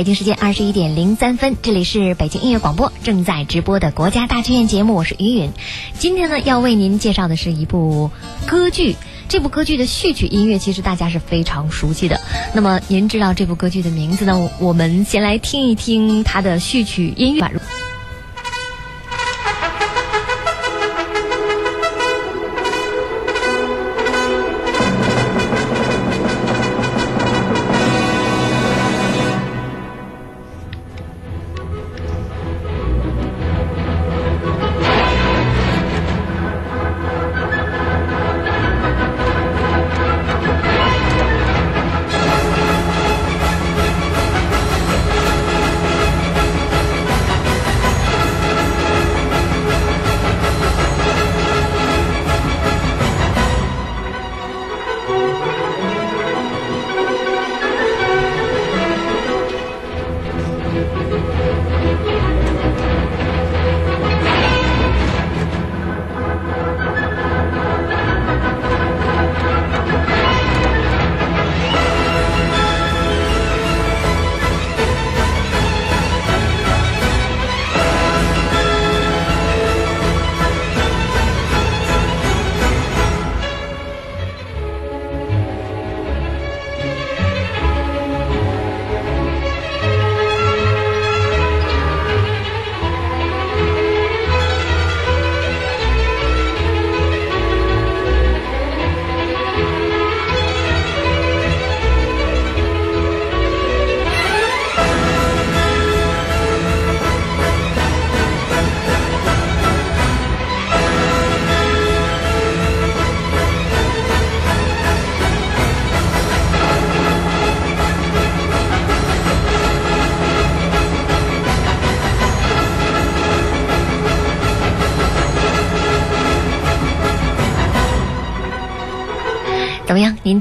[0.00, 5.52] 北京时间二十一点零三分，这里是北京音乐广播正在直播的国家大剧院节目，我是于云。
[5.98, 8.10] 今天呢，要为您介绍的是一部
[8.46, 8.96] 歌剧。
[9.28, 12.18] 这部歌剧的序曲音乐其实大家是非常熟悉的。
[12.54, 14.50] 那么，您知道这部歌剧的名字呢？
[14.58, 17.46] 我们先来听一听它的序曲音乐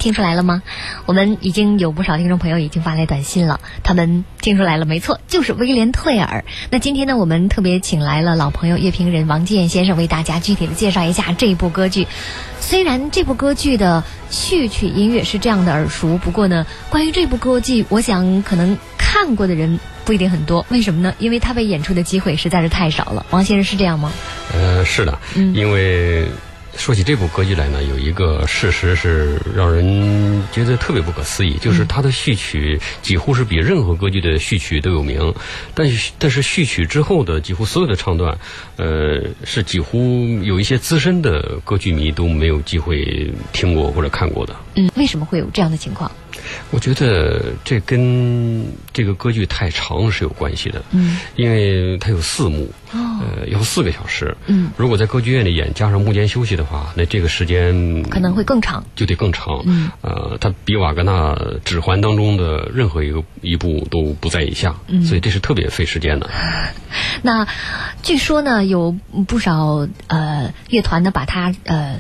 [0.10, 0.64] 听出来了吗？
[1.06, 6.44] 我们已经有不少听众朋友已经发来短信了，他们听出来了，没错，就是威廉·退尔。
[6.72, 12.08] 那今天呢，我们特别请来了老朋友乐评人王健先生，为大家具体的介绍一下这部歌剧。
[12.60, 20.66] 虽然这部歌剧的序曲音乐是这样的耳熟，不过呢，关于这部歌剧，我想可能看过的人不一定很多。
[20.70, 21.14] 为什么呢？
[21.20, 23.28] 因为他被演出的机会实在是太少了。
[23.30, 24.12] 王先生是这样吗？
[24.52, 26.26] 呃，是的，嗯因为
[26.80, 35.34] 说起这部歌剧来呢，有一个事实是让人觉得特别不可思议，就是它的序曲几乎是比任何歌剧的序曲都有名，
[35.76, 38.40] 但是但是序曲之后的几乎所有的唱段，
[38.78, 44.56] 呃，是几乎有一些资深的歌剧迷都没有机会听过或者看过的。
[44.76, 46.10] 嗯，为什么会有这样的情况？
[46.72, 58.84] 我觉得这跟这个歌剧太长是有关系的，嗯，因为它有四幕，哦，呃，要四个小时，嗯，如果在歌剧院里演，加上幕间休息的话，那这个时间可能会更长。
[58.96, 66.30] 就得更长，嗯，呃，它比瓦格纳指环当中的任何一个一部都不在以下，嗯所以这是特别费时间的。
[67.22, 67.48] 那
[68.02, 68.96] 据说呢，有
[69.28, 72.00] 不少呃乐团呢把它呃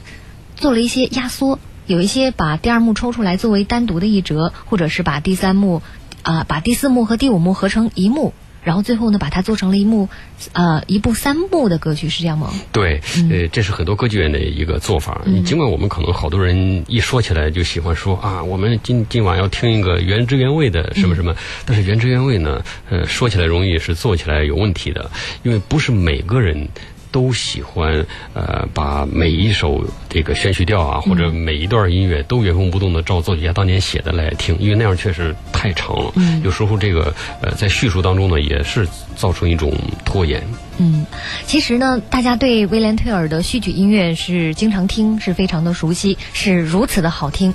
[0.55, 5.81] 做了一些压缩，有一些把第二幕抽出来作为单独的一折，或者是把第三幕
[6.21, 8.31] 啊、把第四幕和第五幕合成一幕。
[8.61, 10.09] 然后最后呢，把它做成了一幕，
[10.51, 12.51] 呃，一部三幕的歌剧，是这样吗？
[12.73, 13.01] 对，
[13.31, 15.21] 呃，这是很多歌剧院的一个做法。
[15.25, 21.33] 嗯尽管我们可能好多人一说起来就喜欢说啊，我们今今晚要听一个原汁原味的什么什么，
[21.65, 25.09] 但是原汁原味呢，呃，说起来容易，是做起来有问题的，
[25.41, 26.67] 因为不是每个人。
[27.11, 36.11] 都喜欢呃，把每一首这个宣叙调啊，或者每一段音乐都原封不动的照作曲家当年写的来听，因为那样确实太长了。
[36.15, 39.71] 嗯有时候这个呃，在叙述当中呢，也是造成一种
[40.05, 40.43] 拖延。
[40.81, 41.05] 嗯，
[41.45, 47.53] 其实呢，大家对威廉·退尔的序曲音乐是经常听，是非常的熟悉，是如此的好听。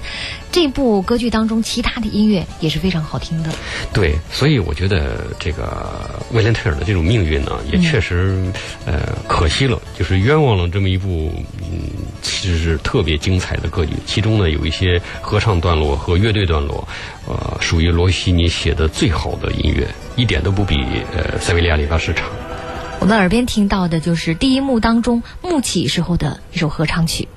[0.53, 3.51] 这部歌剧当中其他的音乐也是非常好听的。
[3.93, 8.45] 对，所以我觉得这个威廉特尔的这种命运呢，也确实、
[8.85, 11.33] 呃可惜了，就是冤枉了这么一部
[11.63, 11.89] 嗯，
[12.21, 13.95] 其实是特别精彩的歌剧。
[14.07, 16.87] 其中呢，有一些合唱段落和乐队段落，
[17.27, 20.77] 呃，属于罗西尼写的最好的音乐，一点都不比
[21.17, 22.29] 呃塞维利亚里巴市场。
[23.05, 27.29] 我们耳边听到的就是第一幕当中幕起时候的一首合唱曲。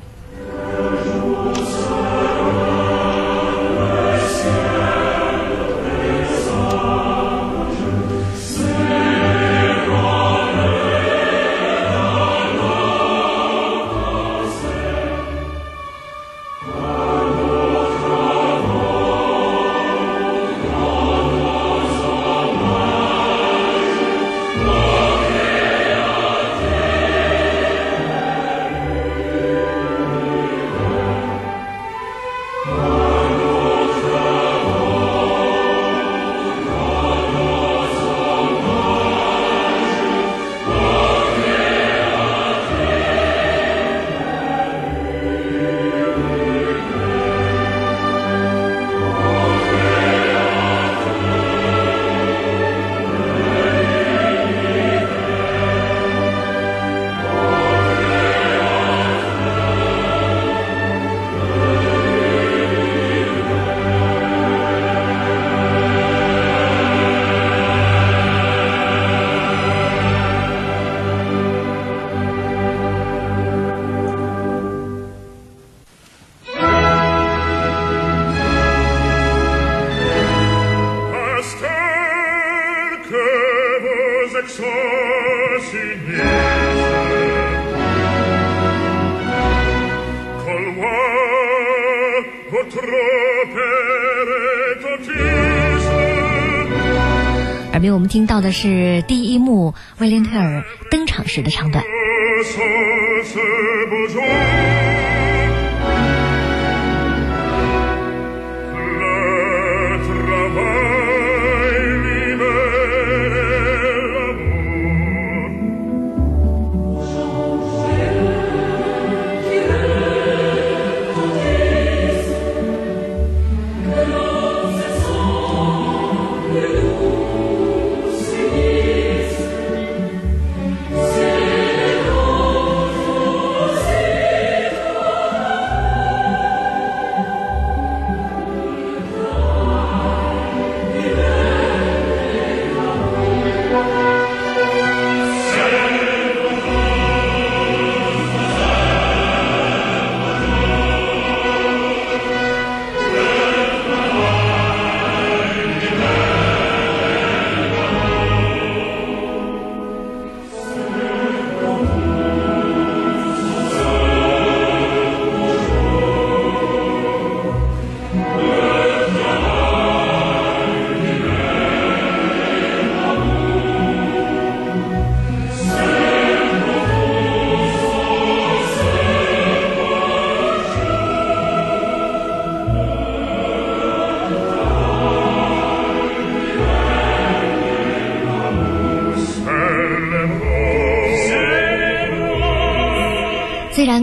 [98.08, 101.84] 听到的是第一幕威廉特尔登场时的唱段。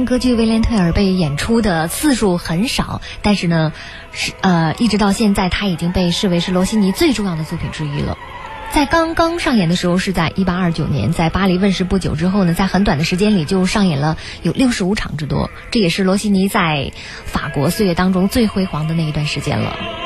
[0.04, 3.72] 歌剧《威廉特尔》被演出的次数很少，但是呢，
[4.12, 8.16] 是呃，一直到现在，它已经被视为是罗西尼最重要的作品之一了。
[8.72, 16.92] 在刚刚上演的时候是在一八二九年，在巴黎问世不久之后呢，在很短的时间里就上演了有六十五场之多，这也是罗西尼在
[17.24, 20.03] 法国岁月当中最辉煌的那一段时间了。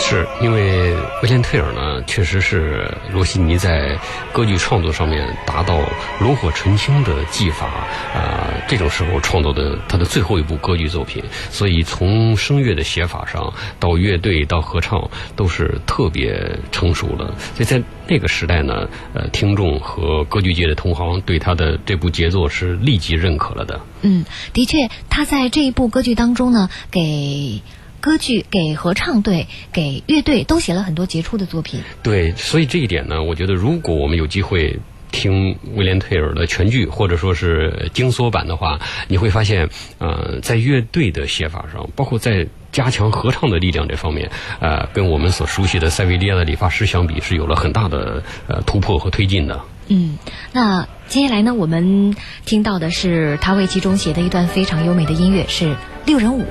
[0.00, 0.92] 是因为
[1.22, 3.98] 威廉特尔呢，确实是罗西尼在
[4.32, 5.80] 歌剧创作上面达到
[6.20, 7.66] 炉火纯青的技法
[8.14, 17.34] 啊，这种时候创作的他的最后一部歌剧作品，所以从声乐的写法上到乐队到合唱都是特别成熟了。
[17.54, 23.80] 所以在那个时代呢，呃，听众和歌剧界的同行对他的这部杰作是立即认可了的。
[24.02, 27.62] 嗯，的确，他在这一部歌剧当中呢，给。
[28.04, 31.80] 歌剧给合唱队、给乐队都写了很多杰出的作品。
[32.02, 34.78] 对，所以这一点呢，我觉得如果我们有机会
[35.10, 44.30] 听威廉特尔的全剧，或者说是精缩版的话，你会发现，呃，在乐队的写法上，包括在加强合唱的力量这方面，
[44.60, 49.58] 呃，跟我们所熟悉的塞维利亚的理发师相比，是有了很大的呃突破和推进的。
[49.88, 50.18] 嗯，
[50.52, 56.44] 那接下来呢，我们听到的是他为其中写的一段非常优美的音乐，是六人舞。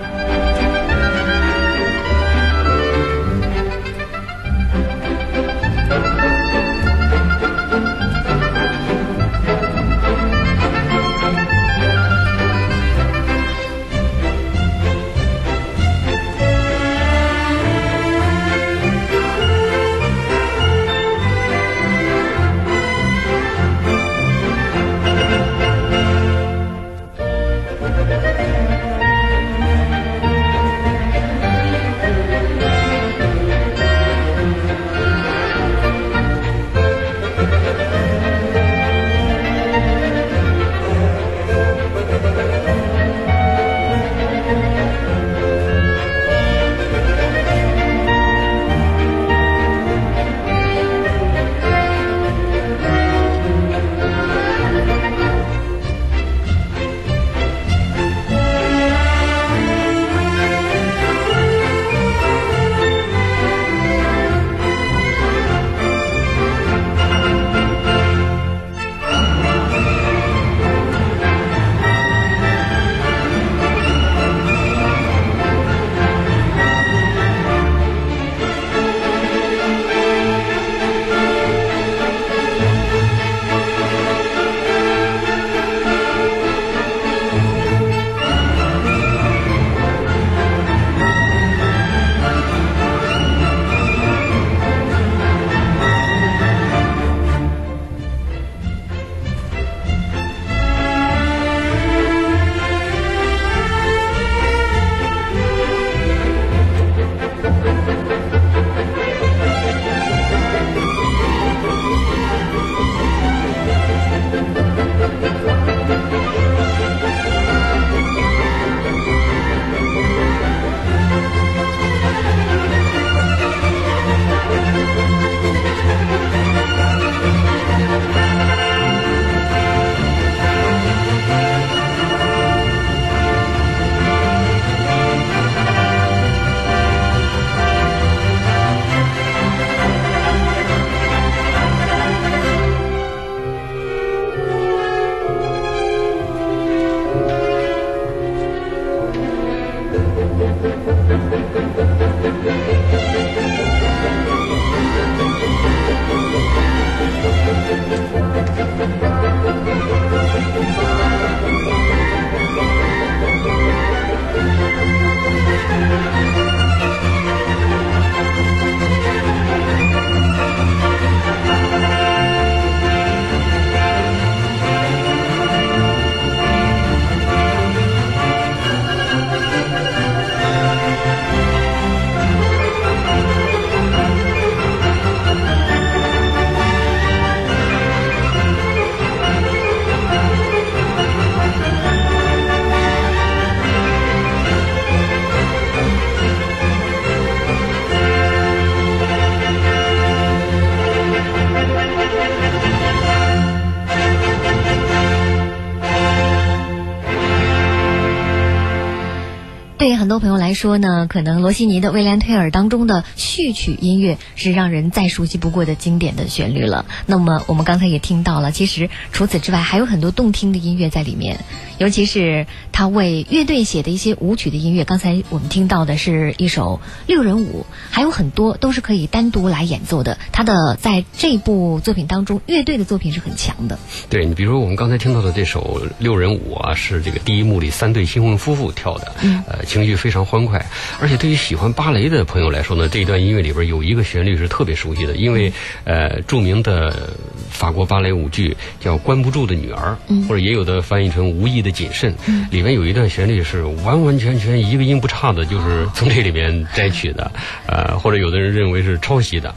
[210.04, 216.86] 很多朋友来说呢，可能罗西尼的《威廉退尔》当中的序曲音乐是让人再熟悉不过的经典的旋律了。
[217.06, 221.40] 那么我们刚才也听到了，其实除此之外还有很多动听的音乐在里面，
[221.78, 224.84] 尤其是他为乐队写的一些舞曲的音乐。
[224.84, 230.18] 刚才我们听到的是一首六人舞，还有很多都是可以单独来演奏的。
[230.34, 233.80] 他的在这部作品当中，乐队的作品是很强的。
[234.10, 240.64] 对你，比如说我们刚才听到的这首六人舞啊，是这个第一幕里三对新婚夫妇跳的，嗯呃，情绪非常欢快。
[241.00, 245.52] 而且对于喜欢芭蕾的朋友来说呢，这一段音乐里边有一个旋律是特别熟悉的，因为
[245.84, 247.10] 呃，著名的
[247.50, 249.98] 法国芭蕾舞剧叫《关不住的女儿》，
[250.28, 252.14] 或者也有的翻译成《无意的谨慎》，
[252.52, 257.32] 里面有一段旋律是完完全全一个音不差的，就是从这里面摘取的，
[257.68, 259.54] 呃，或者有的人认为是抄袭的。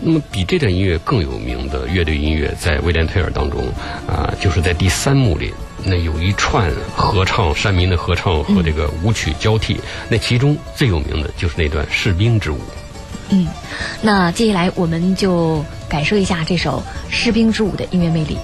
[0.00, 3.66] 那么，比这段音乐更有名的乐队音乐，在威廉·退尔当中，
[4.06, 5.52] 啊，就是在第三幕里，
[5.84, 12.58] 那有一串合唱，山民的合唱和这个舞曲交替，那其中最有名的就是那段士兵之舞。
[13.30, 13.46] 嗯，
[14.00, 18.38] 那接下来我们就感受一下这首士兵之舞的音乐魅力。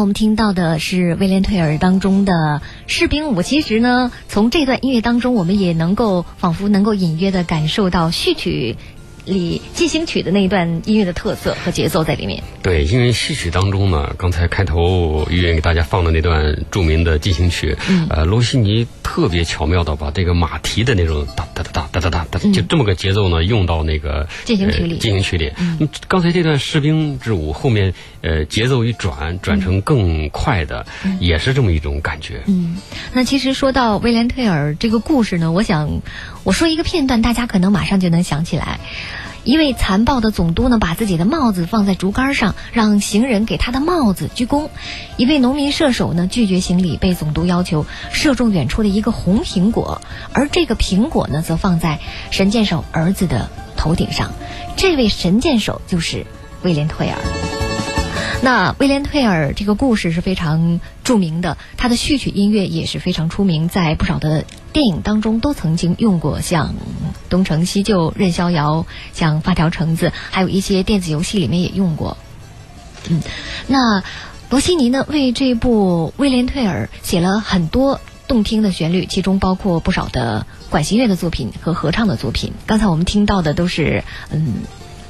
[0.00, 3.42] 我们听到的是威廉·退尔当中的士兵舞。
[3.42, 8.76] 其实呢，从这段音乐当中，我们也能够仿佛能够隐约的感受到序曲。
[9.24, 12.42] 里进行曲的那一段音乐的特色和节奏在里面。
[12.62, 17.76] 对，因为戏曲当中呢，刚才开头于远给大家放的那段著名的进行曲，
[18.08, 24.98] 呃，罗西尼特别巧妙的把这个马蹄的那种哒哒哒哒哒哒哒，就这么个节奏呢，用到那个进行曲里。
[24.98, 25.88] 进行曲里，嗯。
[26.08, 30.86] 刚才这段士兵之舞后面，呃，节奏一转，转成更快的，
[31.20, 32.42] 也是这么一种感觉。
[32.46, 32.76] 嗯，
[33.12, 36.02] 那其实说到威廉·退尔这个故事呢，我想
[36.44, 38.80] 我说一个片段，大家可能马上就能想起来。
[39.42, 44.68] 一位残暴的总督呢，把自己的帽子放在竹竿上，让行人给他的帽子鞠躬。
[45.16, 50.02] 一位农民射手呢，拒绝行礼，被总督要求射中远处的一个红苹果，
[50.34, 52.00] 而这个苹果呢，则放在
[52.30, 54.32] 神箭手儿子的头顶上。
[54.76, 56.26] 这位神箭手就是
[56.62, 57.16] 威廉·退尔。
[58.42, 66.68] 那威廉·退尔这个故事是非常著名的，他的序曲音乐也是非常出名，在不少的电影当中都曾经用过，像
[67.28, 68.86] 《东成西就》《任逍遥》，
[69.18, 72.16] 像《发条橙子》，还有一些电子游戏里面也用过。
[73.08, 73.20] 嗯，
[73.66, 74.02] 那
[74.48, 82.52] 罗西尼呢，为这部威廉·退尔写了很多动听的旋律，其中包括不少的管弦乐的作品和合唱的作品。
[82.66, 84.62] 刚才我们听到的都是嗯。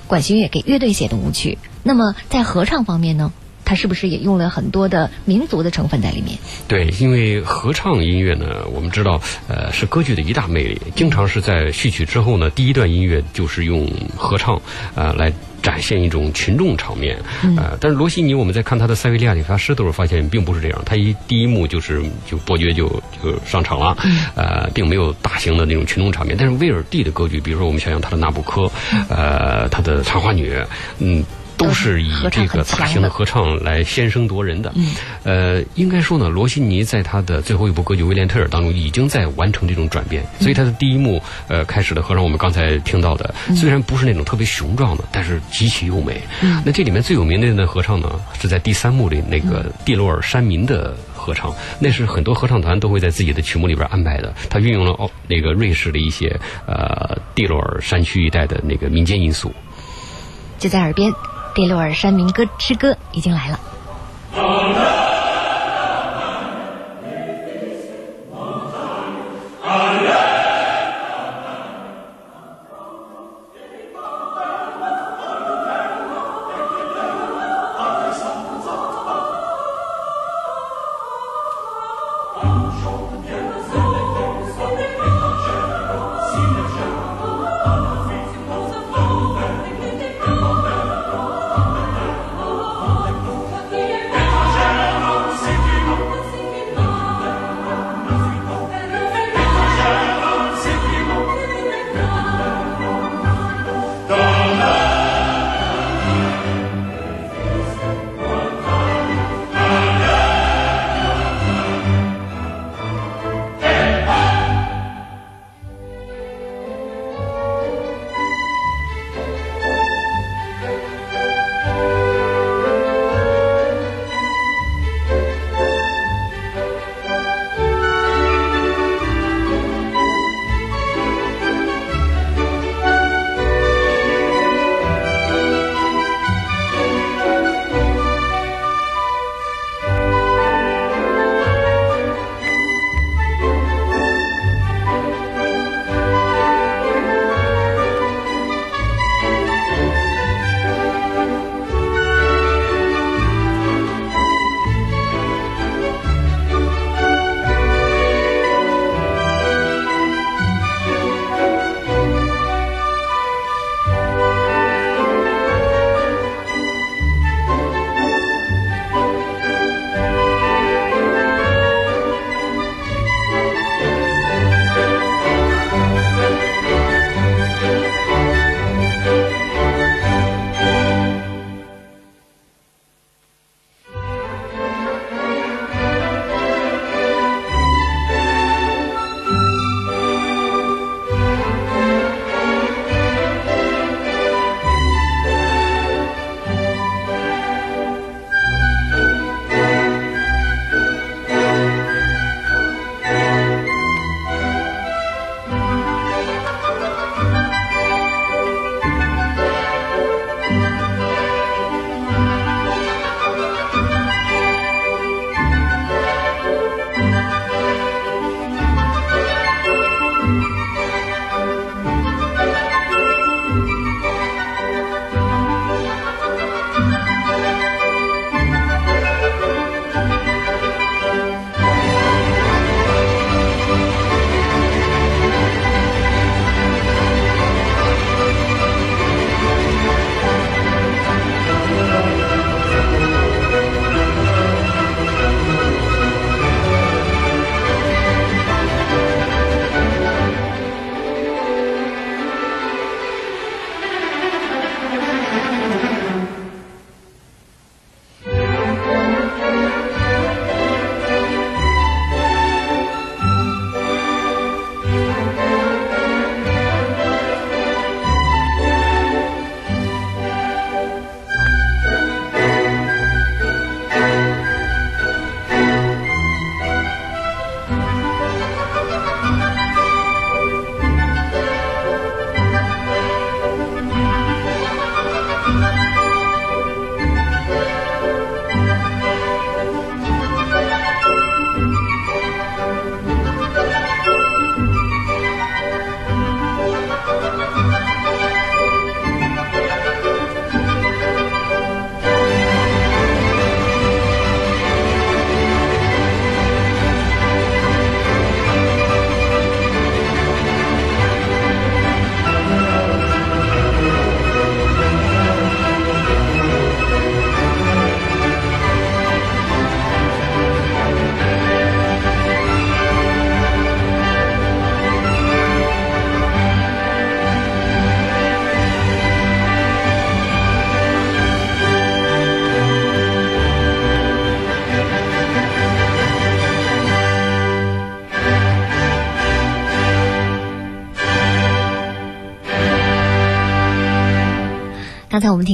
[0.06, 3.32] 管弦乐给乐队写的舞曲，那么在合唱方面呢，
[3.70, 6.36] 他是不是也用了很多的民族的成分在里面？
[6.66, 14.60] 对，因为合唱音乐呢，我们知道，呃，是歌剧的一大魅力，经常是在序曲之后呢，第一段音乐就是用合唱，
[14.96, 15.32] 呃，来。
[15.62, 17.18] 展现一种群众场面，
[17.58, 20.82] 呃，但是罗西尼我们在看他的《塞维利亚理发师》的时候，发现并不是这样。
[20.86, 22.88] 他一第一幕就是就伯爵就
[23.22, 23.94] 就上场了，
[24.34, 26.34] 呃，并没有大型的那种群众场面。
[26.34, 28.62] 但是威尔第的歌剧，比如说我们想想他的《纳布科》，
[29.10, 30.50] 呃，他的《茶花女》，
[30.98, 31.22] 嗯。
[31.60, 34.72] 都是以这个大型的合唱来先声夺人的。
[35.24, 40.24] 呃，应该说呢，罗西尼在他的最后一部歌剧《威廉特尔》当中，已经在完成这种转变。
[40.40, 46.22] 所以他的第一幕，呃，开始的合唱，我们刚才听到的，虽然不是那种特别雄壮的，但是极其优美。
[46.64, 54.32] 那这里面最有名的那合唱呢，是在第三幕里那个蒂洛尔山民的合唱，那是很多合唱团都会在自己的曲目里边安排的。
[54.48, 56.34] 他运用了哦那个瑞士的一些
[56.66, 59.52] 呃蒂洛尔山区一带的那个民间因素，
[60.58, 61.12] 就在耳边。
[61.60, 63.60] 第六尔山民歌之歌已经来了。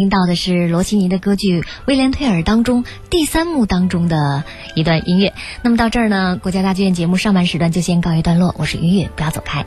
[0.06, 4.44] 听到的是罗西尼的歌剧《威廉退尔》当中第三幕当中的
[4.76, 5.34] 一段音乐。
[5.62, 8.54] 那么到这儿呢，国家大剧院节目上半时段就先告一段落。
[8.56, 9.66] 我是云云，不要走开。